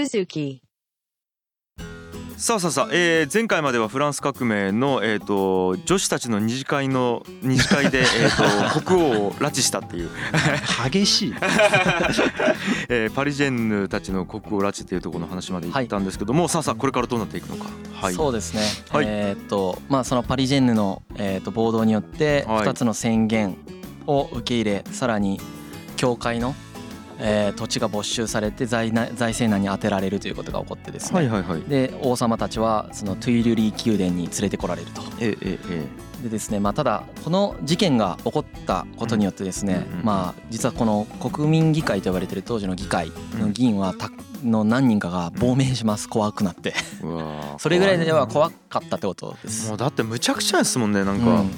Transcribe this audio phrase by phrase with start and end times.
[0.00, 0.60] Suzuki.
[2.38, 10.08] さあさあさあ、えー、前回まではフランス革命の、えー、と女子たちの二次会の二次会で、えー、と 国王を拉致したっていう、
[10.90, 11.34] 激しい。
[12.88, 17.68] えーパリジェンヌたちの国王拉致っていうところの話まで行ったんですけども、さあさあこれからどうなっていくのか。
[17.92, 19.04] はい、そうですね、はい。
[19.06, 22.66] えーっとまあそのパリジェンヌの、えーっと暴動によってはい。
[22.66, 23.58] 2つの宣言
[24.06, 25.38] を受け入れさらに
[25.96, 26.54] 教会の、
[27.20, 31.62] えー土地が没収されて財な財政難に充てられるということが起こってですね、はいはいはい。
[31.62, 35.02] で王様たちはそのトゥイルリー宮殿に連れてこられると。
[35.20, 44.10] えええでですねまあ、ただこの事件が起こったことによってですね、まあ実はこの国民議会と呼ばれている当時の議会の議員はた
[44.44, 46.10] の何人かが亡命します。
[46.10, 46.74] 怖くなって。
[47.58, 49.68] それぐらいでは怖かったってことです。
[49.68, 51.50] もうだってむちゃくちゃですもんねなんか、うん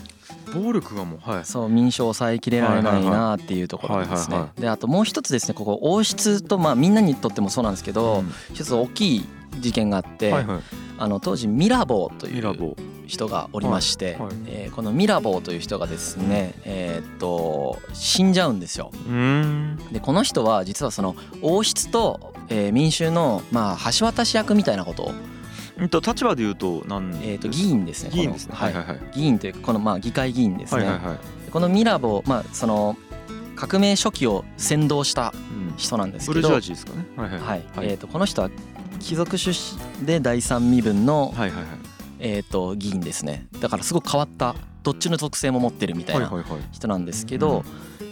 [0.54, 1.44] 暴力がもうはい。
[1.44, 4.46] そう民主を抑えきれられないなっていうところですね。
[4.58, 9.28] であともう一つですねここ王室とまあみんなにとってもそうなんですけど、うん一つ大きい
[9.60, 10.60] 事件があって、はいはい。
[10.98, 12.76] あの当時ミラボーという。
[13.12, 18.90] 人がおりまして、はいはいえーこのミラボーという人がですね、えーっと死んじゃうんですよ。
[19.92, 25.12] でこの人は実はその王室と、えー民衆のまあ橋渡し役みたいなことを、
[25.78, 28.10] うんと立場で言うと何えーっと議員ですね。
[28.12, 28.54] 議員ですね。
[28.54, 28.98] はいはいはい。
[29.14, 30.82] 議員というかこのまあ議会議員ですね。
[30.84, 31.18] はいはいはい。
[31.50, 32.96] このミラボー、まあ、その
[33.56, 37.04] 革命初期を先導したうん人なんですけど、ブルジョアはいジーですかね？
[37.16, 38.50] はいはいはいはいえー、とこの人は
[39.00, 39.58] 貴族出
[40.00, 41.66] 身で第三身分の、はいはいはい。
[42.24, 46.30] えー、と議員ですねだからすごく変わったどっちの属性も持ってるみたいな。
[46.72, 47.64] 人なんですけど、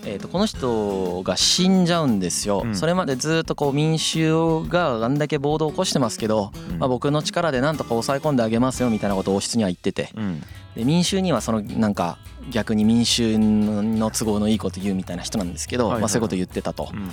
[0.04, 4.32] えー、とこの人が死んじゃうんですよ、うんそれまでずっとこう民衆
[4.68, 10.40] があんだけ暴動を起こしてますけど、うんまあ、僕の力でなんとか抑え込んであげますよみたいなことを王室には言っててうん。
[10.74, 12.18] で民衆にはそのなんか
[12.50, 16.96] 逆に民衆の都合のいいこと言うみたいな人なんですけど、まあ、そういうこと言ってたとう。
[16.96, 17.10] ん。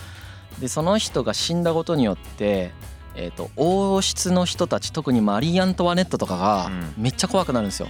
[0.62, 2.72] でその人が死んだことによって、
[3.20, 7.04] えー、と王室の人たち特にマリー・アントワネットとかがうん。
[7.04, 7.88] めっちゃ怖くなるんですよ。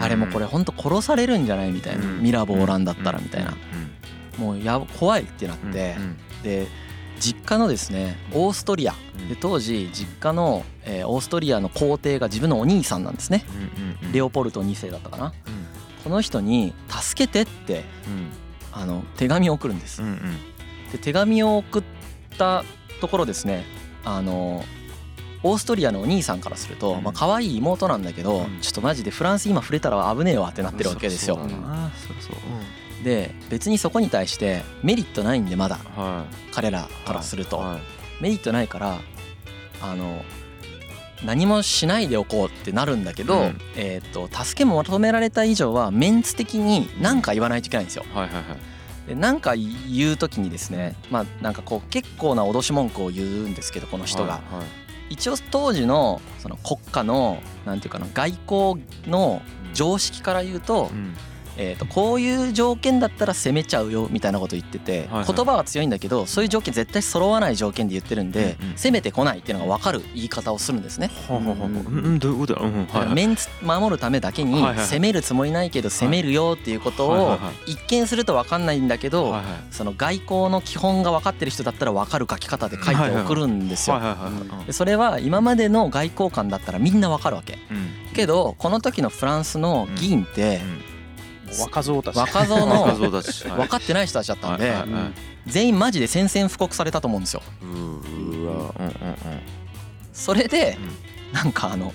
[0.00, 2.22] あれもこれほんと殺されるんじゃないみたいな、うん。
[2.22, 3.54] ミラボーランだったらみたいな、
[4.38, 4.44] うん。
[4.44, 5.72] もうや怖いってなっうん。
[5.72, 6.16] てう、ん。
[6.42, 6.68] で
[7.20, 8.94] 実家のですねオーストリア。
[9.18, 9.28] うん。
[9.28, 13.44] で当時実家の、えーオーストリアの皇帝が自分のお兄さんなんですね。
[14.12, 15.26] レオポルト2世だったかな。
[15.26, 15.32] うん。
[16.04, 18.30] この人に「助けて」ってうん。
[18.70, 20.00] あの手紙を送るんです。
[20.92, 21.82] で手紙を送っ
[22.38, 22.64] た
[23.00, 23.64] ところですね
[24.08, 24.64] あの
[25.42, 27.02] オーストリアのお兄さんからすると、うん。
[27.02, 28.60] まあ可愛い妹なんだけど、うん。
[28.60, 31.38] ちょっとマジでフランス今触れたら危ねえわってなってるわけですよ。
[33.04, 38.22] で別にそこに対してメリットないんでまだは彼らからすると、いはい。
[38.22, 38.98] メリットないから
[39.80, 40.22] あの
[41.24, 43.60] 何もしないでおこうってなるんだけど、うん。
[43.76, 48.04] えー、と助けも求められた以上はメンツ的に何か言わないといけないんですよ。
[48.12, 48.44] はいはいはい。
[48.44, 48.77] で
[49.14, 54.66] 何か言う時にですねまあなんかこう結構な脅し文句を言うんですけどこの人が、はいはい。
[55.10, 58.38] 一応当時のその国家のなんていうかな外
[58.74, 59.40] 交の
[59.72, 61.14] 常識から言うと,、うん
[61.58, 68.74] えー、とこういう条件だったら攻めちゃうよみたいなこと言ってて、言葉は強いんだけどそういう条件絶対揃わない条件で言ってるんで、うんうん。
[68.76, 71.10] 攻めてこないっていうのが分かる言い方をするんですね。
[71.28, 72.54] うんうんどういうこと？
[72.54, 79.34] だうんはいメンツ守るためだけに攻めるつもりないけど攻めるよっていうことを一見すると分かんないんだけど
[79.70, 84.00] その外交の基本が分かってる人だったら分かる書き方で書いて送るんですよ。
[84.70, 87.58] それは今までの外交官だったらみんな分かるわけ。
[87.70, 88.14] うん。
[88.14, 90.60] けどこの時のフランスの議員って
[91.60, 93.46] 若造たち若造うん若の造だし。
[93.46, 93.58] はい。
[93.58, 94.74] 分かってない人たちだったんで
[95.46, 97.42] 全員マジで宣戦布告されたと思うんですよ。
[97.62, 98.74] うーわ。
[98.78, 99.16] うんうんうん。
[100.12, 100.78] それで
[101.32, 101.92] なんかあの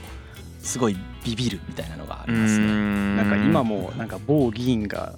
[0.59, 2.65] すごいビビるみたいなのがありますね。
[2.65, 3.17] ん。
[3.17, 5.13] なんか今もなんか某議員が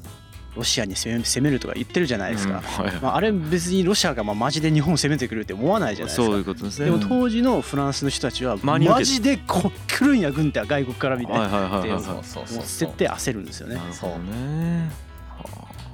[0.56, 6.86] ロシアに攻めるとか言ってるじゃないですか、うんはいまあ、あれ別にロシアがまあマジで日本を攻めてくるって思わないじゃないですそういかうことですね。
[6.86, 12.04] でも当時のフランスの人たちはマジでこ来るんや軍って外国からみたいなはいはいはいはいはい。
[12.04, 13.75] そうそうそうもうそう設定焦るんですよね。
[13.75, 14.92] なるほどね。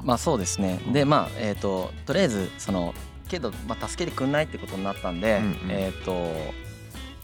[0.04, 0.80] まあそうですね。
[0.92, 2.94] でまあえっ、ととりあえずその
[3.28, 5.72] けど、まあ、助けてくんないってことになったんで、うんうん。
[5.72, 6.32] えっ、と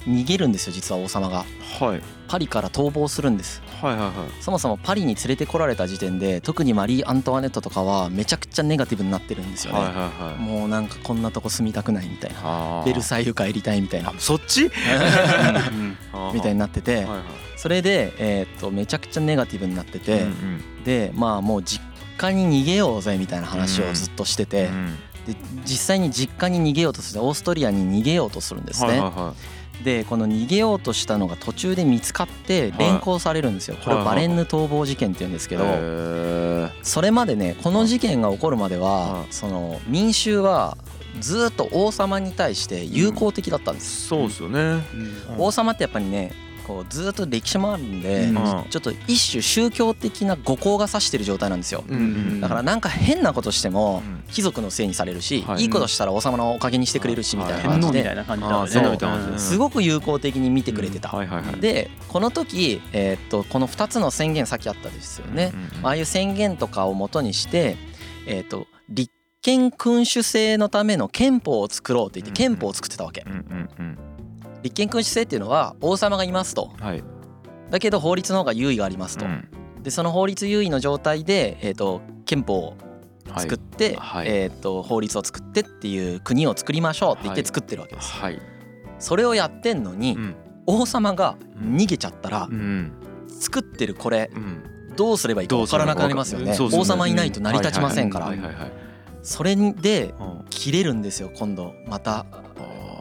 [0.07, 1.45] 逃げるんですよ実は王様が。
[1.79, 2.01] はい。
[2.27, 4.11] パリから逃亡するんですはいはいはい。
[4.41, 9.95] そもそもパリに連れてこられた時点で特にマリー・アントワネットとかはめちゃくちゃネガティブになってるんですよね、はいはい
[10.31, 10.39] はい。
[10.39, 12.83] もうなんかこんなとこ住みたくないみたいな。
[12.85, 14.09] ベルサイユ帰りたいみたいな。
[14.09, 14.71] あそっち？
[16.33, 17.21] みたいになっててはいはい。
[17.55, 20.83] それで、えー、とめちゃくちゃネガティブになってて、うんうん。
[20.83, 21.83] でまあもう実
[22.17, 24.95] 家に逃げようぜみたいな話をずっとしてて、うん。
[25.27, 25.35] で
[25.65, 28.91] 実際に実家に逃げようとするオーストリアに逃げようとするんですね。
[28.91, 29.33] はいはいは
[29.83, 33.77] でこの逃げようとしたのが途中で見つかって連行されるんですよ。
[33.83, 35.63] これをバレンヌ逃亡事件って言うんですけど、
[36.83, 39.27] それまでねこの事件が起こるまでははい。
[39.29, 40.77] その民衆は
[41.19, 44.59] ずーっと王様に対して友好的だったんです、そうですよね。
[44.59, 44.81] うん。
[45.37, 46.31] 王様ってやっぱりね
[46.67, 48.37] こうずーっと歴史もあるんで、うん。
[48.37, 51.83] うんちょっと一種宗教的な誤行が指してる状態なんですよ。
[51.87, 54.23] うんうんだからなんか変なことしてもうん。
[54.29, 55.61] 貴族のせいにされるし、はい。
[55.61, 58.59] い、いことしたら王様のおかげにしてくれるしみたいな天感じで皇みたいな感じだよね。
[58.59, 61.59] あー天皇みたいな感じですすごく友好的に見てくれてた、はいはいはい。
[61.59, 65.85] でこの時、えーっとこの2つの宣言さっきあったですよね、うんうんうん。
[65.87, 67.77] ああいう宣言とかをもとにして、
[68.25, 69.11] えーっと立
[69.41, 73.23] 憲君主制のための憲法を作ろうって言って憲法を作ってたわけ。
[73.25, 73.97] うんうんうん。
[74.67, 76.71] 立憲君主制っていうのは王様がいますと。
[76.79, 77.03] はい。
[77.71, 79.47] だけど法律の方が優位がありますと、うん。
[79.81, 82.77] でその法律優位の状態で、えー、と憲法を
[83.29, 83.41] はい。
[83.41, 84.27] 作って、はい。
[84.27, 88.41] えー、と法律を作ってっていう国を作りましょうって言っはいて作ってるわけです、はい。
[88.99, 90.35] それをやってんのに、うん。
[90.65, 92.91] 王様が逃げちゃったら、うん。
[93.39, 94.95] 作ってるこれうん。
[94.95, 96.51] どうすればいいか分からなくなりますよね。
[96.51, 98.33] ね王様いないと成り立ちませんから。
[99.21, 100.45] それでうん。
[100.49, 101.73] 切れるんですよ今度。
[101.85, 102.25] また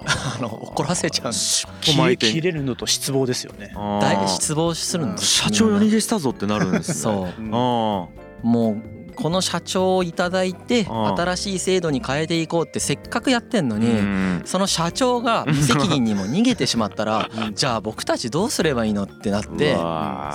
[0.39, 1.67] あの怒らせちゃうんです。
[1.81, 3.73] 切れお前って切れるのと失望ですよね。
[3.75, 5.27] 大失望するんです。
[5.27, 6.95] 社長夜逃げしたぞってなるんですね。
[7.03, 7.43] そう。
[7.43, 8.11] も
[8.43, 13.79] うこの社長をいただいて新しい制度に変えていこうってせっかくやってんのあ。
[13.79, 17.55] に、うんその社長が無責任にも逃げてしまったらうん。
[17.55, 19.77] じゃあ僕たちどうすればいいのってなって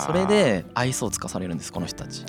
[0.06, 2.26] それで愛想をつかされるんですこの人たち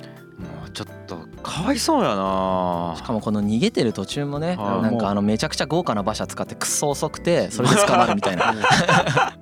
[0.72, 2.94] ちょっとかわいそうやな。
[2.96, 4.82] しかもこの逃げてる途中もねはい。
[4.82, 8.54] なんかあのめちゃくちゃ豪華な馬車使ってクソ遅くてそれで捕まるみたいな。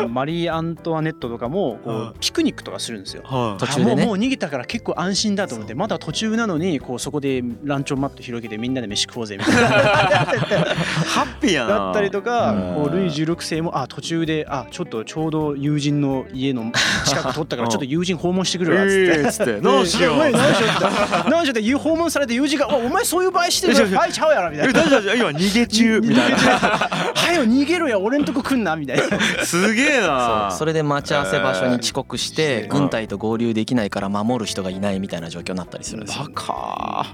[0.00, 3.22] でマリー・アントワネットとかもこはうピクニックとかするんですよ。
[3.24, 3.60] はい。
[3.60, 3.92] 途中でね。
[3.92, 9.68] あもうもう逃げたから結構安心だと思ってそうまだ途中なのにこうそこでランチョンマット広げてみんなで飯食おうぜみたいな。
[9.68, 11.68] ハッピーやな。
[11.68, 12.74] だったりとかうん。
[12.84, 16.72] こうルイ16世もあ途中であちょっとちょうど友人の家の
[17.04, 18.98] 近く通ったから ちょっと友人訪問してくるわっつって。
[18.98, 19.60] えーっつって。
[19.60, 23.74] 何しようお前 何しようって何しようって訪問されて友人が「おお前そういう場合してる。
[23.96, 25.14] はいちゃうやろ」みたいえな大丈夫。
[25.14, 26.36] 今逃げ中みたいな
[27.14, 29.44] 「はよ逃げろや俺んとこ来んな」みたいな。
[29.44, 30.50] すげえな。
[30.50, 36.24] それで待ち合わせ場所に遅刻してえー軍隊と合流できないから守る人がいないみたいな状況になったりするんですよ。
[36.24, 37.06] バカ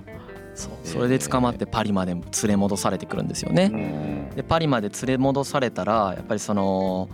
[0.55, 4.31] そうそれで捕まってパリまで連れ戻されてくるんですよね。
[4.37, 7.09] でパリまで連れ戻されたらやっぱりその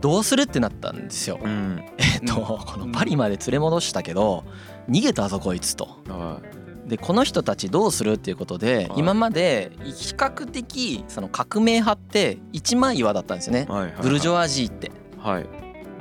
[0.00, 1.38] どうするってなったんですよ。
[1.42, 1.82] うん。
[1.96, 4.44] えっとこのパリまで連れ戻したけど
[4.88, 6.00] 逃げたぞこいつと。
[6.08, 6.40] は
[6.86, 8.90] でこの人たちどうするっていうことではい。
[8.96, 13.68] 今まで比較的その革命派って一枚岩だったんですよね。
[14.00, 14.90] ブルジョワジーって。
[15.18, 15.46] はい。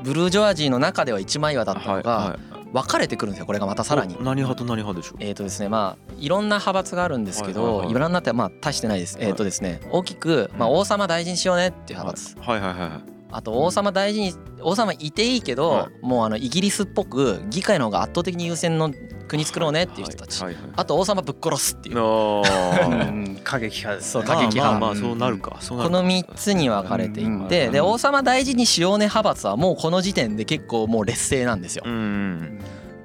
[0.03, 2.39] ブルジョワジーの中では一枚岩だったのがは
[2.71, 4.15] 分かれてくるんですよこれがまたさらに。
[4.15, 4.21] お。
[4.21, 5.17] 何派と何派でしょう？
[5.19, 9.17] えーとですねまあいろんな派閥があるんですけどいろんなってまあ大してないです。
[9.19, 12.35] えーとですね大きくまあ王様大事にしようねっていう派閥。
[12.39, 18.91] はいはいはいはいあと王様大事に王様いていいけど、はもうあのイギリスっぽく議会の方が圧倒的に優先の
[19.27, 21.95] 国作ろうねっていう人たち、はいはいはいあと王様ぶっ殺すっていう、
[23.43, 23.95] 過激派。
[23.97, 24.71] ですそうね過激派。
[24.71, 25.57] まあまあそうなるか。
[25.61, 25.97] そうなるか。
[25.97, 27.71] この3つに分かれていって、うん。
[27.71, 31.83] で王様大事にしようね派閥はもうこの時点で結構もう劣勢なんですよ。
[31.85, 32.59] うん。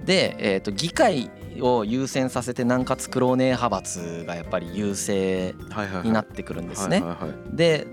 [0.07, 1.31] で、えー、と議会
[1.61, 5.55] を優先させてなんか作ろうね派閥がやっぱり優勢
[6.03, 7.05] になってくるんですね。
[7.53, 7.87] で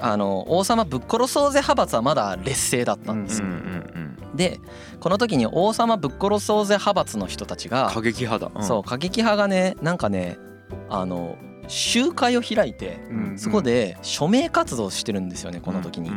[0.00, 3.46] あの王様ぶっ殺そうぜ派閥はまだ劣勢だったんですよ。
[3.46, 3.60] うんうんう
[3.98, 4.60] んで
[5.00, 8.62] この時に王様ぶっ殺そうぜ派閥の人たちが過激派だ。
[8.62, 10.38] そう過激派がねなんかね
[10.88, 11.36] あの
[11.70, 13.38] 集会を開いてうん。
[13.38, 16.10] そこで署名活動をしてるんですよねこの時に。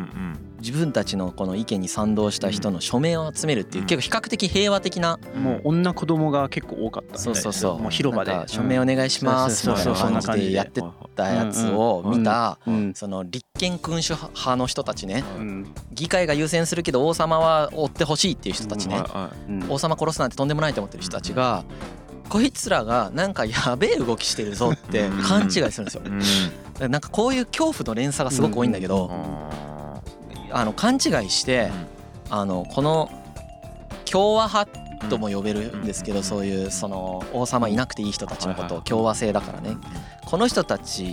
[0.60, 3.88] 自分たちのこの意見に賛同した人の署名を集めるっていううん。
[3.88, 7.82] 結構比較的平和的なもう女子供が結構多かったそうですよそうそう。
[7.82, 8.34] もう広場で。
[8.48, 10.82] 署名お願いしますみたいな感じででやって
[11.16, 15.74] たやつを見たうんその立憲君主派の人たちねうん。
[15.92, 19.04] 議会が優先するけど王様は追ってほしいっていう人たちね。
[19.70, 21.64] 王様殺すなんてとんでもないと思ってる人たちが
[22.30, 26.04] こいつらがなんかやべえ動きしてるぞって勘違いするんですよ。
[26.04, 26.92] いうん。
[26.92, 30.02] なんかこういう恐怖の連鎖がすごく多いんだけどあ
[30.52, 31.72] あの勘違いして
[32.30, 33.10] あのこの
[34.06, 39.78] 共和派とも呼べるんですけどそういうその王様いなくていい人たちのことを共和制だからね。
[40.26, 41.04] この人たち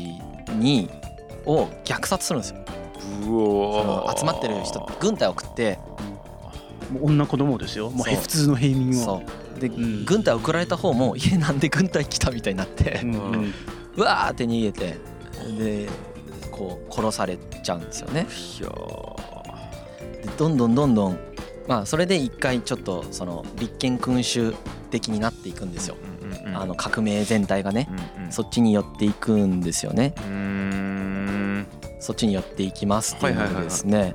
[0.54, 0.88] に
[1.44, 2.60] を虐殺するんですよ。
[3.22, 5.78] うそおの集まってる人軍隊を送って。
[6.90, 7.90] もう女子供ですよ。
[7.90, 9.04] もう普通の平民を。
[9.04, 13.00] そうでん軍隊送られた方も「いやなんで軍隊来た?」みたいになって
[13.96, 14.96] うわーって逃げて
[15.58, 15.88] で
[16.50, 18.26] こう殺されちゃうんですよね。
[20.22, 21.18] でどんどんどんどん
[21.68, 24.52] まあそれで一回ちょっとその立憲君主
[24.90, 25.96] 的になっていくんですよ。
[26.54, 27.88] あの革命全体がね
[28.30, 30.14] そっちに寄っていくんですよね。
[32.00, 34.14] そっちに寄っていきますっていうのはいはいはいはい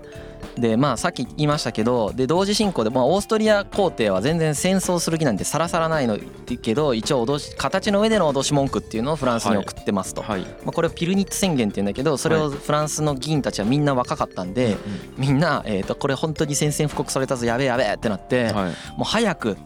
[0.58, 6.18] でまあさっき言いましたけどで同時進行で、まあ、オーストリア皇帝は全然戦争する気なんてさらさらないの
[6.62, 14.78] けど一応脅し形の上での脅し文句っていうのをフランスに送ってますと、はいまあ、これをピルニッツ宣言っていうんだけどそれをフランスの議員たちはみんな若かったんで
[15.18, 18.74] みんな、えー、とこれ本当に宣戦布告されたぞやべえやべえってなってはい。
[18.98, 19.58] もう早く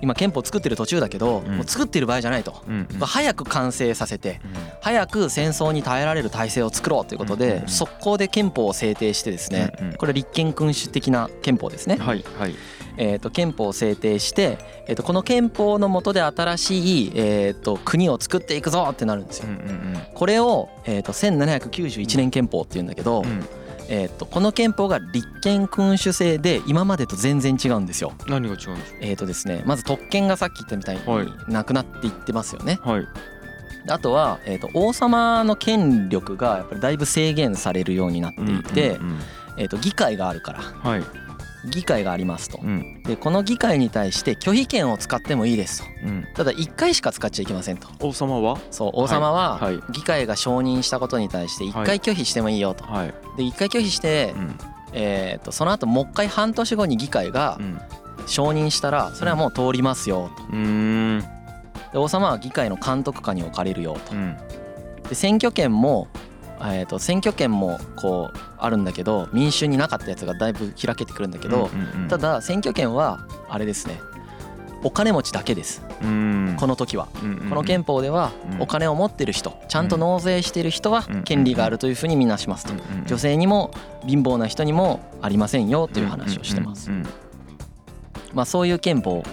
[0.00, 1.56] 今憲法作ってる途中だけどうん。
[1.58, 2.62] もう作ってる場合じゃないと。
[3.00, 4.40] 早く完成させて
[4.80, 12.54] 早く戦争に耐えられる体制を作ろうということで速攻で憲法を制定してですねこれ立憲君主的な憲法ですね、はいはい。
[12.98, 19.46] えー、と憲法を制定して、えー、とこの憲法の下で新しい、えー、と国を作っていくぞってなるんですよ。
[20.14, 23.46] これを、えー、と1791年憲法っていうんだけど、うん
[23.88, 28.12] えー、とこの憲法が立憲君主制で今までと全然違うんですよ。
[28.28, 31.26] 何が違うんでしょえーとですね、まず特権がさっき言ったみたいはい。
[31.26, 32.78] になくなっていってますよね。
[32.84, 33.06] うはい。
[33.86, 39.18] であとは、えー、と王様の権力がやっぱりだいぶ制限されるようになっていて、うんうん
[39.56, 40.60] えー、と議会があるから。
[40.60, 41.27] うんはい
[41.68, 42.58] 議会がありますと。
[42.62, 45.88] うんでこの議会に対して拒否権を使ってもいいですと。
[46.04, 47.88] うんただ1回しか使っちゃいけませんと。
[48.00, 48.58] 王様は？
[48.70, 49.60] そう王様は
[49.92, 52.84] 議会が承認したことに対して1回拒否してもいいよと。
[52.84, 54.58] はいで1回拒否してう、ん
[54.92, 57.80] えー、とその後もう一回半年後に議会がうん
[58.26, 60.52] 承認したらそれはもう通りますよと。
[61.92, 64.16] で王様は議会の監督下に置かれるよとう。
[64.18, 64.36] ん
[65.08, 66.08] で選挙権も、
[66.60, 71.70] えー、と選挙権もこうあるんだけど民衆になかったやつがだいぶ開けてくるんだけど、
[72.08, 74.00] ただ選挙権はあれですね
[74.84, 75.82] お金持ちだけです。
[76.02, 76.56] うん。
[76.58, 77.08] この時は。
[77.48, 78.62] この憲法ではうん。
[78.62, 81.22] お金を持ってる人ちゃんと納税してる人はうん。
[81.24, 82.72] 権利があるというふうにみなしますと。
[83.06, 83.72] 女性にも
[84.06, 86.90] 貧乏な人にもありませんよという話をしてます。
[86.90, 86.94] う。
[86.94, 87.02] ん
[88.34, 89.24] まあそういう憲法を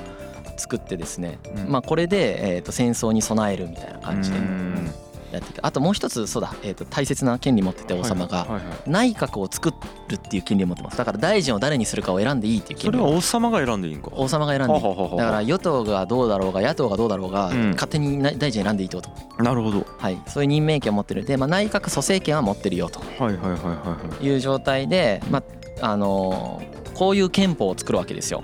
[0.57, 1.71] 作ってですねうん。
[1.71, 4.37] まあこれでえーと戦争に備えるみたいな感じで。
[4.37, 4.91] うん
[5.31, 5.59] やっていく。
[5.65, 6.53] あともう一つそうだ。
[6.63, 8.47] えーと大切な権利持ってて王様が
[8.87, 9.71] 内閣を作
[10.09, 10.97] るっていう権利を持ってます。
[10.97, 14.09] だから大臣を誰にするかを選んでいいっていうそれは王様が選んでいいんか。
[14.13, 14.81] 王様が選んでいい。
[14.81, 17.71] だから与党がどうだろうが野党がどうだろうがうん。
[17.71, 19.43] 勝手にな大臣選んでいいってこと。
[19.43, 19.85] なるほど。
[19.97, 20.21] はい。
[20.27, 21.25] そういう任命権を持ってる。
[21.25, 22.99] で、まあ、内閣蘇生権は持ってるよと。
[22.99, 24.25] はいはいはいはいはい。
[24.25, 25.39] いう状態で、ま
[25.81, 28.41] ああのーこういう憲法を作るわけですよ。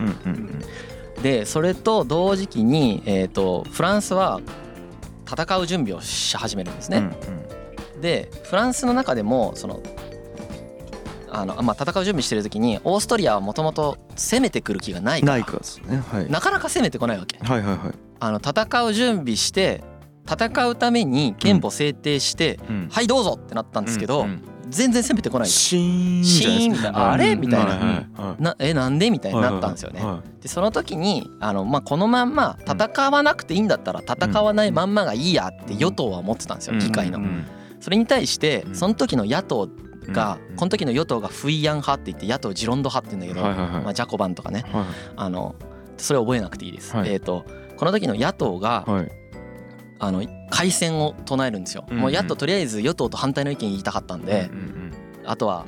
[1.23, 4.41] でそれと同時期に、えー、とフランスは
[5.31, 7.15] 戦う準備をし始めるんですうんね。
[8.01, 9.81] でフランスの中でもその
[11.29, 15.43] あの、まあ、戦う準備してる時にオーストリアはもともと攻めてくる気がないからね。
[16.11, 16.29] はい。
[16.29, 17.37] なかなか攻めてこないわけ。
[17.37, 17.93] はいはいはい。
[18.19, 19.83] あの戦う準備して
[20.29, 22.89] 戦うために憲法制定して、うん。
[22.91, 27.11] はいどうぞってなったんですけど、うんうん全然攻めてこないシーンシーンみたいな。
[27.11, 27.35] あれ？
[27.35, 27.75] みたいな。
[27.75, 29.11] はいなえなんで？
[29.11, 30.03] みたいになったんですよね。
[30.03, 37.19] はでその時にあの、まあ、このまんま戦わなくていいんだったら戦わないまんまがいいやって与党は思ってたんですよい議会の。
[37.79, 38.75] それに対してうん。
[38.75, 39.69] その時の野党
[40.07, 40.55] がうん。
[40.55, 44.63] この時の与党がフイヤン派って言って野党ジロンド派って言うんだけどまあジャコバンとかね。
[44.71, 44.85] はい
[45.17, 45.55] あの
[45.97, 46.95] それ覚えなくていいです。
[46.95, 47.11] はい。
[47.11, 47.45] えっと
[47.77, 49.11] この時の野党がはい
[50.03, 51.85] あの改選を唱えるんですよ。
[51.89, 54.91] うんもう野党とりあえず与党と反対の意見言いたかったんでうんうん
[55.23, 55.65] あとは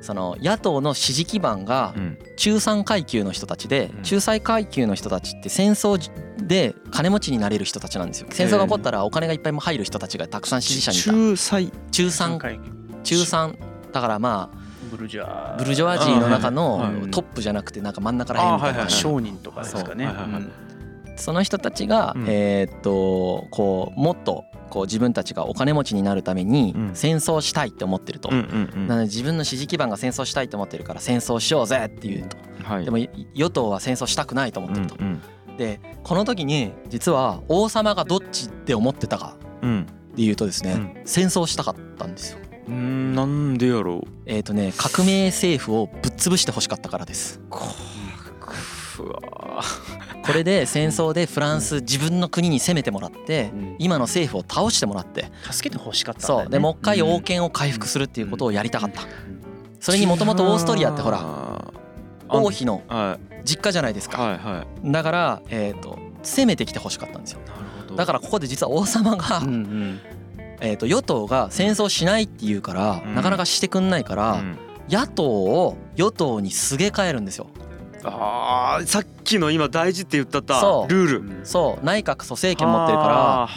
[0.00, 2.18] その野党の支持基盤がうん。
[2.36, 4.02] 中産階級の人たちでうん。
[4.02, 6.00] 中産階級の人たちって戦争
[6.38, 8.28] で金持ちになれる人たちなんですよ。
[8.30, 11.12] 戦争が起こったらお金がいっぱい入る人たちがたくさん支持者にいた。
[11.12, 12.38] 仲裁中産。
[12.38, 12.60] 回
[13.02, 13.58] 中産。
[13.92, 14.58] だからまあ
[14.90, 17.10] ブルジョアブルジョワジーの中はいのはい。
[17.10, 18.78] トップじゃなくてなんか真ん中ら辺みたいな。
[18.78, 19.00] あはいはい。
[19.02, 20.06] 商人とかですかね。
[20.06, 20.14] そう。
[20.14, 20.42] はいはいはい。
[20.42, 20.52] うん
[21.16, 22.24] その人たちがうん。
[22.28, 26.90] えーっとこうもっとこう自分たちがお金持ちになるためにうん。
[26.94, 28.30] 戦争したいって思ってると。
[28.30, 32.36] なので自分の支持基盤が戦争したいと思ってるから戦争しようぜっていうと。
[32.64, 32.84] はい。
[32.84, 32.98] でも
[33.34, 34.96] 与党は戦争したくないと思ってると。
[35.58, 39.86] でこの時に実は王様がどっちって思ってたかうん。
[40.14, 41.02] で言うとですね、うん。
[41.04, 42.38] 戦争したかったんですよ。
[42.68, 43.14] うん。
[43.14, 44.08] なんでやろう。
[44.26, 47.40] えっ、とね革命政府をぶっ潰してほしかったからです。
[48.96, 49.62] こくわ
[50.24, 53.76] これで戦争でフランス自分の国に攻めてもらってうん。
[53.78, 55.30] 今の政府を倒してもらって。
[55.50, 56.26] 助けて欲しかったね。
[56.26, 56.48] そう。
[56.48, 59.02] でもう一回王権を回復するっていうことをやりたかった。
[59.80, 61.72] それにもともとオーストリアってほらら
[62.28, 64.22] 王妃のは実家じゃないですいか。
[64.22, 64.92] はいはい。
[64.92, 67.40] だからえっ、と攻めてきてほしかったんですよ。
[67.96, 70.00] だからここで実は王様が、うんうん。
[70.60, 73.14] えー、と与党が戦争しないって言うから、うん。
[73.14, 74.58] なかなかしてくんないから、うん。
[74.88, 77.48] 野党を与党にすげ替えるんですよ。
[78.04, 80.92] あーさっきの今大事って言ったったそう。
[80.92, 81.18] ルール。
[81.20, 81.40] うん。
[81.44, 81.84] そう。
[81.84, 83.48] 内閣蘇生権持ってるから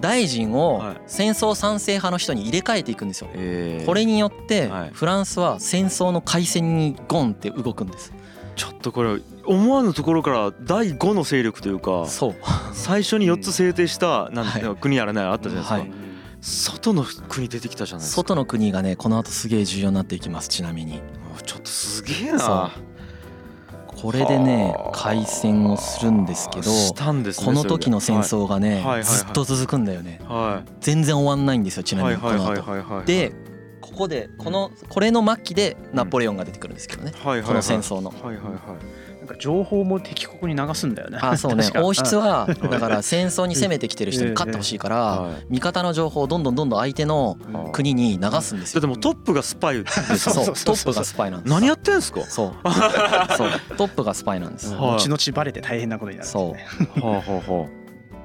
[0.00, 0.96] 大臣をはい。
[1.06, 3.30] 戦争賛成派の人に入れ替えていくんですよ。
[3.34, 3.86] えー。
[3.86, 4.90] これによってはい。
[4.92, 8.12] フランスは戦争の開戦にゴンって動くんです。
[8.56, 12.34] ちょっとこれ思わぬところから第5の勢力というかそう。
[12.72, 14.62] 最初に4つ制定したなんはい。
[14.62, 16.06] て国やらないあったじゃないですか、はい。
[16.40, 21.00] 外の国出てきたじゃないですか外の国がねこの後すげえ重要になっていきますちなみに
[21.36, 22.70] あちょっとすげえな
[24.06, 24.92] これでねはあ。
[24.92, 30.20] 開戦をするんですけどこの時の戦争がねずっと続くんだよね。
[30.24, 32.82] は全然終わんないんですよちいなみはいはいはいにこの後はい。
[32.82, 33.32] はいで
[33.80, 37.12] ここでこのこれの末期でナポレオンが出てくるんですけどね。
[37.22, 38.10] この戦争の。
[38.10, 41.18] はいはいはいなんか情報も敵国に流すんだよね。
[41.20, 41.64] あそうね。
[41.76, 47.72] 王室はだから戦争に攻めてきてる人に勝ってほしいからはい味方の情報をどんどんどんどん相手のうん。
[47.72, 48.80] 国に流すんですよ。
[48.80, 50.34] だってもうトップがスパイですそう。
[50.34, 51.50] そうそうそうトップがスパイなんです。
[51.52, 52.20] 何やってんすか？
[52.20, 52.52] はそう。
[53.36, 53.76] そう。
[53.76, 54.74] トップがスパイなんです。
[54.76, 56.66] 後々バレて大変なことになるんですね。
[57.02, 57.66] あはあは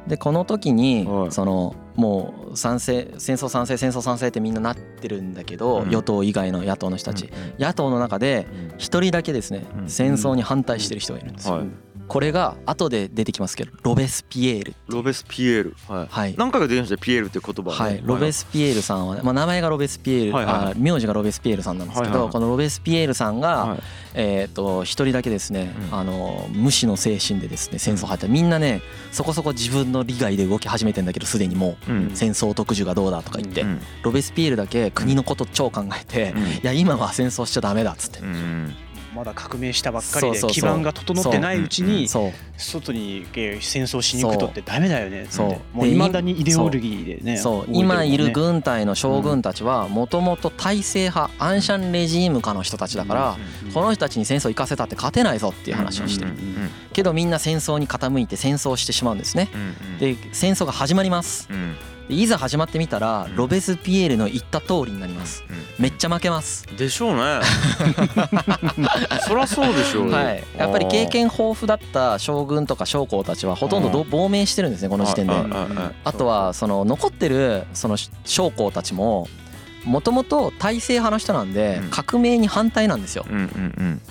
[0.08, 1.32] でこの時にはい。
[1.32, 5.90] そのもう賛成戦争賛成戦争賛成ってみんななってるんだけどうん。
[5.90, 7.26] 与党以外の野党の人たち。
[7.26, 7.32] うん
[7.64, 8.78] 野党の中でうん。
[8.78, 9.90] 一人だけですねうん。
[9.90, 11.56] 戦争に反対してる人がいるんですよ。
[11.56, 11.68] はい
[12.12, 15.76] これが後で出てきますけどロベスピエールロベスピエール。
[15.88, 16.08] はい。
[16.10, 16.36] はい。
[16.38, 22.34] 何回か出てましたねピエールっていう言葉はねはい、ロベスピエールさんはね、まあ、名前がロベスピエール、はいはい名字がロベスピエールさんなんですけど、はいはいはい。
[22.34, 23.80] このロベスピエールさんが、はい。
[24.14, 25.98] えー、と一人だけですね、うん。
[25.98, 28.82] あの無視の精神でですね戦争入ったみんなね
[29.14, 32.12] そこそこ自分の利害で動き始めてんだけどすでにもううん。
[32.14, 33.82] 戦争特需がどうだとか言って、うん。
[34.04, 36.44] ロベスピエールだけ国のこと超考えて、うん。
[36.44, 38.20] いや今は戦争しちゃダメだっつって。
[39.12, 45.28] うんまだ革命したばっかりで基盤が整ってないうちに外にえー戦争しに行くとってダメだよね。
[45.30, 45.78] そう。
[45.78, 47.66] もうでいまだにイデオロギーでねそう。
[47.70, 53.38] 今いる軍隊の将軍たちはもともと体制派アンシャンレジーム下の人たちだから
[53.74, 56.26] この人たちに戦争行かせたって勝てないぞっていう話をして。
[56.26, 56.32] る
[56.94, 59.50] けどみんな戦争に傾いて戦争をしてしまうんですね。
[60.00, 61.48] で戦争が始まります。
[61.50, 61.76] うん。
[61.76, 65.44] でいざ始まってみたらロベスピエールの言った通りになります。
[65.80, 66.66] めっちゃ負けます。
[66.78, 67.40] でしょうね。
[69.28, 70.10] そりゃそうでしょう。
[70.10, 70.44] よはい。
[70.58, 75.34] やっぱり経験豊富だった将軍とか将校たちはほとんどど亡命してるんですねこの時点で。
[76.04, 79.28] あとはその残ってるその将校たちも
[79.86, 81.90] もともと体制派の人なんでうん。
[81.90, 83.26] 革命に反対なんですよ。
[83.30, 83.46] うんうんう
[83.84, 84.02] ん。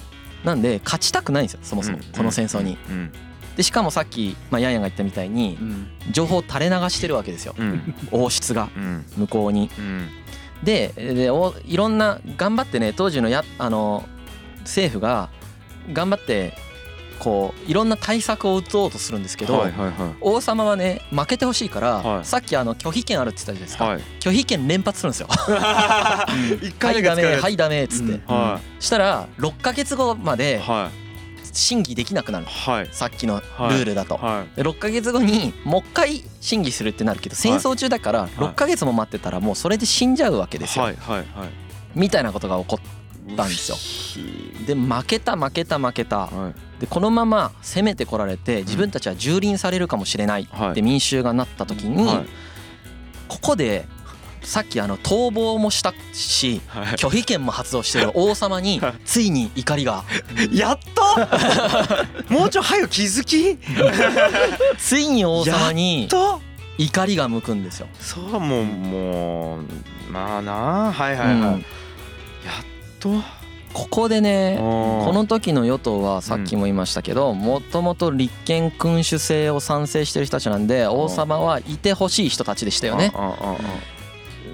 [0.45, 2.79] なんで勝ちたくないんですよそもそもこの戦争に。
[2.89, 3.13] うん
[3.57, 5.87] でしかもさっきまあヤンヤンが言ったみたいにうん。
[6.13, 7.55] 情報を垂れ流してるわけですよ。
[7.59, 7.95] うん。
[8.11, 9.05] 王室がうん。
[9.17, 9.71] 向こうに。
[9.79, 10.09] うん。
[10.63, 14.07] ででおいろんな頑張ってね当時のやあの
[14.61, 15.31] 政府が
[15.93, 16.53] 頑張って
[17.19, 20.15] こういろんな対策を打とうとするんですけど、はいはいはい。
[20.21, 22.25] 王様はね負けてほしいから、はい。
[22.25, 24.01] さっきあの拒否権あるって言ったじゃないですか、はい。
[24.21, 25.29] 拒否権連発するんですよ。
[26.63, 28.21] 一はいダメ回だけ使えるはいダメっつって、
[28.81, 31.10] したら6ヶ月後まいではい
[31.53, 32.89] 審議できなくなるはい。
[32.93, 34.17] さっきのルールだと。
[34.17, 41.27] はで6ヶ月後にもう一回審議するってなるけど戦争中だから6ヶ月も待ってたらもうそれで死んじゃうわけいですよ、はいはいはい。
[41.95, 43.77] みたいなことが起こったんですよ。
[44.67, 46.27] で負けた負けた負けた。
[46.27, 46.81] はい。
[46.81, 50.71] でこのまま攻めてこられて自分たちは蹂躙されるかもしれないはい。
[50.73, 52.27] って民衆がなった時にはい。
[53.29, 53.87] ここで
[54.43, 56.85] さっきあの逃亡もしたしはい。
[56.97, 58.95] 拒否権も発動してる王様にはい。
[59.05, 60.05] ついに怒りが。
[60.53, 61.03] やっと
[62.33, 63.59] もうちょい早く気づき？
[64.79, 66.41] ついに王様にと
[66.79, 67.89] 怒りが向くんですよ。
[68.01, 69.65] そうもうもう
[70.11, 70.87] まあな。
[70.89, 71.43] あはいはいはい、うん。
[71.43, 71.61] やっ
[72.99, 73.41] と。
[73.73, 83.13] ここでねここの時の与党はさっきも言いましたけどもともと立憲君主制を賛成してる人たちなんで王様はいてほしい人たちでしたよね。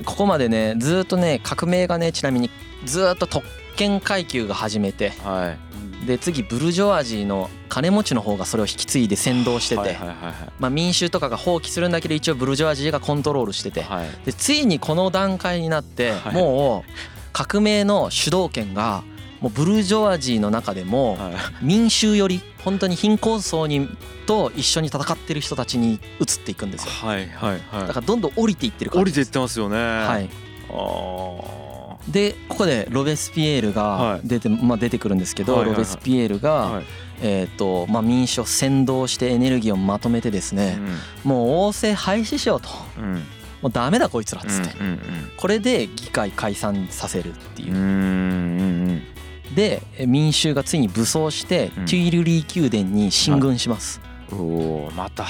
[0.06, 2.48] ここまでねずーっとね革命がねちなみに
[2.86, 5.58] ずーっと特権階級が始めてあはい。
[6.06, 10.16] で次ブルジョワジーの金持ちの方がそれを引き継いで先導しててはいはいはい
[10.58, 14.16] まあ民衆とかが放棄するんだけど一応ブルジョワジーがコントロールしててはいはい。
[14.24, 16.34] でついにこの段階になってはい。
[16.34, 16.90] もう
[17.32, 19.02] 革命の主導権が
[19.40, 21.34] もうブルジョワジーの中でもはい。
[21.62, 23.88] 民衆より本当に貧困層に
[24.26, 26.90] と一緒に戦ってる人たちに移っていくんですよ。
[26.90, 27.86] はいはいはい。
[27.88, 29.76] だからどんどん降りていってる感降りていってますよね。
[29.76, 30.28] はい。
[30.70, 33.74] あでここでロベスピエールはい。
[33.74, 36.82] が出て,、まあ、出てくるんですけど、ロベスピエールが、
[37.20, 40.78] えーとまあ、民主を先導してエネルギーをまとめてですね、
[41.24, 42.68] もう王政廃止しようと。
[42.98, 43.04] うん。
[43.04, 43.22] うん
[43.62, 45.00] もうダメだこいつらっつって、うん
[45.38, 47.72] これで議会解散させるっていう。
[47.72, 47.82] う、んう
[48.92, 49.02] ん
[49.54, 51.84] で民衆がついに武装して、うん。
[51.86, 55.26] テュイルリー宮殿に進軍します、うんおおまた。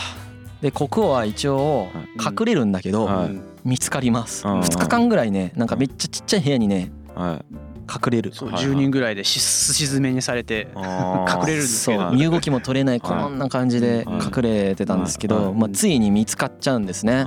[0.62, 3.28] で国王は一応は隠れるんだけど、
[3.64, 4.46] 見つかります。
[4.46, 4.60] うん。
[4.60, 7.44] 2日間ぐらいねなんかめっちゃちっちゃい部屋にねはい。
[7.88, 8.32] 隠れる。
[8.34, 12.08] そうはいはい10人ぐらいでしすし詰めにされて 隠れるんですそけど。
[12.08, 15.54] う身動きも取れないこんな感じで隠れてたんですけど、はい。
[15.54, 17.26] まあ、ついに見つかっちゃうんですね。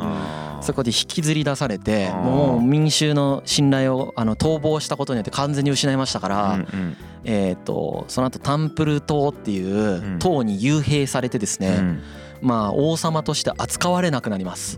[0.61, 6.97] そこで引きずり出されてもう民衆の信頼をあの逃亡したことによって完全に失いましたから、うんうん。
[7.23, 12.01] えー、とその後タンプル島っていんう島に幽閉されてですね、うん。
[12.41, 14.77] まあ王様として扱われなくなります。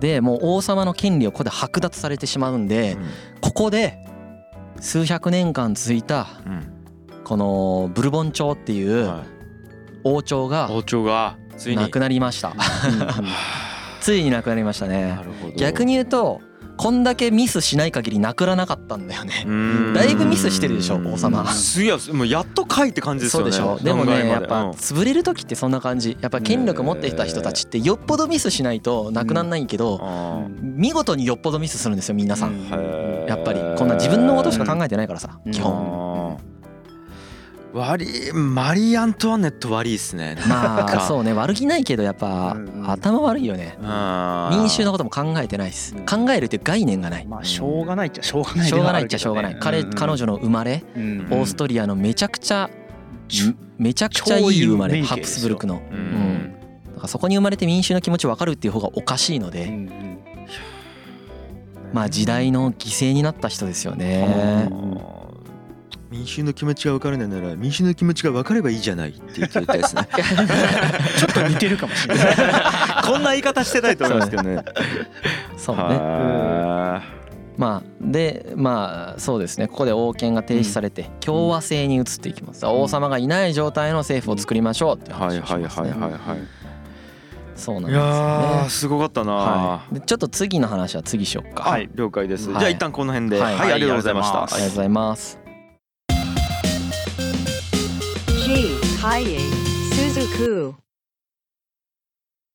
[0.00, 2.98] でもう王様の権利をここで剥奪されてしまうんで
[3.40, 3.96] ここで
[4.78, 6.72] 数百年間続いたうん。
[7.24, 9.36] このブルボン朝っていうはい。
[10.04, 11.82] 王朝が王朝がついに。
[11.82, 12.54] なくなりました
[14.06, 15.18] ついになくなりましたね。
[15.56, 16.40] 逆に言うと
[16.76, 19.44] こんだけミスしない限りなくならなかったんだよね。
[19.94, 21.44] だいぶミスしてるでしょ王様。
[21.50, 23.50] すげえもうやっと書いって感じですよね。
[23.50, 23.84] そうでしょ。
[23.84, 24.70] でもねやっぱうん。
[24.74, 26.16] 潰れる時ってそんな感じ。
[26.20, 33.24] やっぱ権力持ってきた人たちってよっぽどミスしないとなくなんないけどあ見事によっぽどミスするんですよ皆さん。
[33.26, 33.60] やっぱり。
[33.76, 35.52] こんな自分のことしか考えてないからさうん。
[35.52, 36.38] 基本
[37.76, 40.36] 悪いマリー・アントワネット悪いっすね。
[40.48, 41.32] まあそうね。
[41.32, 43.76] 悪気ないけどやっぱ頭悪いよね。
[44.50, 45.94] 民民衆のことも考えてないです。
[45.94, 46.06] うん。
[46.06, 47.26] 考えるっていう概念がない。
[47.26, 49.56] まあしょうがないっちゃしょうがないしょうがないっちゃしょうがない。
[49.60, 49.90] 彼うん。
[49.90, 51.20] 彼女の生まれうん。
[51.30, 52.70] オーストリアのめちゃくちゃ
[53.78, 55.82] めちゃくちゃいい生まれハプスブルクの。
[55.90, 55.98] ううん。
[55.98, 56.52] ん
[56.86, 59.66] だからそこに生まれて民衆の気持ち分かるっていう方がおかしいので。
[59.66, 60.06] ん
[61.92, 64.68] まあ時代の犠牲になった人ですよね
[66.10, 70.06] 民衆の気持ちが分からないなら民衆の気持ちが分かればいいじゃないって言ってたですね。
[71.18, 72.26] ちょっと似てるかもしれない。
[73.04, 74.64] こんな言い方してないと思いますけどね。
[75.56, 75.82] そうね。
[75.82, 77.02] は
[77.56, 79.66] まあでまあそうですね。
[79.66, 82.64] ここで王権が停止されて共和制に移っていきます。
[82.66, 85.90] 王様がいない状態の政府を作りましょうっていういはい話をしますね。
[85.90, 86.42] はいはいはいはいい
[87.56, 89.32] そうなんですよやーねすごかったな。
[89.32, 89.94] はい。
[89.94, 91.64] でちょっと次の話は次しよっか。
[91.64, 92.48] はい了解です。
[92.48, 92.64] じはい。
[92.64, 93.40] ゃあ一旦この辺で。
[93.40, 94.38] ははいいありがとうございました。
[94.40, 95.45] はいありがとうございます
[99.06, 99.38] Kaye
[99.94, 100.74] Suzuku.